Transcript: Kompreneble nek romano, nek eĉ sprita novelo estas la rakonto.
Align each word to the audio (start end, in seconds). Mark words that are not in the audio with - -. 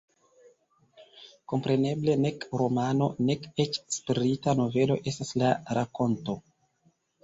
Kompreneble 1.53 2.17
nek 2.23 2.49
romano, 2.63 3.11
nek 3.29 3.47
eĉ 3.67 3.81
sprita 4.01 4.59
novelo 4.65 5.01
estas 5.17 5.39
la 5.47 5.57
rakonto. 5.83 6.43